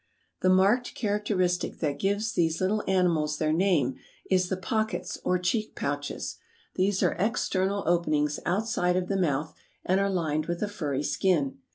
[0.41, 3.97] The marked characteristic that gives these little animals their name
[4.31, 6.39] is the pockets or cheek pouches.
[6.73, 9.53] These are external openings outside of the mouth
[9.85, 11.59] and are lined with a furry skin.